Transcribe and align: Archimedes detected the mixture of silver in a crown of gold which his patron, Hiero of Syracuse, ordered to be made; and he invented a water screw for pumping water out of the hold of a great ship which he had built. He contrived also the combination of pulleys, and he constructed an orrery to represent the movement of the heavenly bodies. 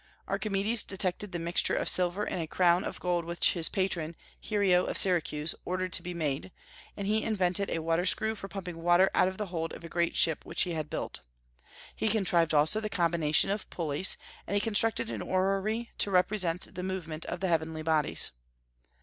Archimedes 0.27 0.83
detected 0.83 1.31
the 1.31 1.37
mixture 1.37 1.75
of 1.75 1.87
silver 1.87 2.23
in 2.25 2.39
a 2.39 2.47
crown 2.47 2.83
of 2.83 2.99
gold 2.99 3.23
which 3.23 3.53
his 3.53 3.69
patron, 3.69 4.15
Hiero 4.39 4.83
of 4.85 4.97
Syracuse, 4.97 5.53
ordered 5.63 5.93
to 5.93 6.01
be 6.01 6.15
made; 6.15 6.51
and 6.97 7.05
he 7.05 7.21
invented 7.21 7.69
a 7.69 7.83
water 7.83 8.07
screw 8.07 8.33
for 8.33 8.47
pumping 8.47 8.81
water 8.81 9.11
out 9.13 9.27
of 9.27 9.37
the 9.37 9.45
hold 9.45 9.73
of 9.73 9.83
a 9.83 9.89
great 9.89 10.15
ship 10.15 10.43
which 10.43 10.63
he 10.63 10.71
had 10.73 10.89
built. 10.89 11.19
He 11.95 12.09
contrived 12.09 12.51
also 12.55 12.79
the 12.79 12.89
combination 12.89 13.51
of 13.51 13.69
pulleys, 13.69 14.17
and 14.47 14.55
he 14.55 14.59
constructed 14.59 15.11
an 15.11 15.21
orrery 15.21 15.91
to 15.99 16.09
represent 16.09 16.73
the 16.73 16.81
movement 16.81 17.23
of 17.27 17.39
the 17.39 17.47
heavenly 17.47 17.83
bodies. 17.83 18.31